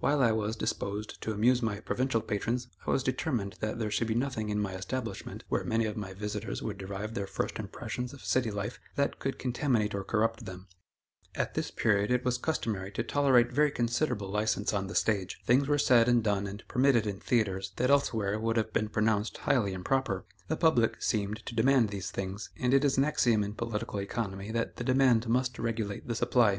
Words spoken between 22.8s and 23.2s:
is an